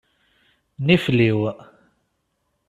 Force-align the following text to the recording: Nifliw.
Nifliw. 0.85 1.41